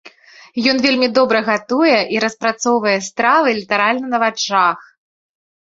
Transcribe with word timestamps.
Ён 0.71 0.77
вельмі 0.85 1.09
добра 1.17 1.39
гатуе 1.51 1.99
і 2.15 2.23
распрацоўвае 2.25 2.95
стравы 3.09 3.47
літаральна 3.61 4.05
на 4.17 4.25
вачах. 4.27 4.79